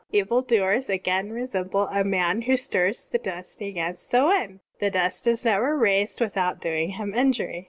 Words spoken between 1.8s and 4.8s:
a man who stirs the dust against the wind;